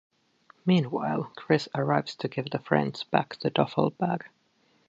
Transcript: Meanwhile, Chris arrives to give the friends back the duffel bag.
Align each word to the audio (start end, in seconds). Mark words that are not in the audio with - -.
Meanwhile, 0.65 1.31
Chris 1.35 1.69
arrives 1.75 2.15
to 2.15 2.27
give 2.27 2.49
the 2.49 2.57
friends 2.57 3.03
back 3.03 3.37
the 3.41 3.51
duffel 3.51 3.91
bag. 3.91 4.25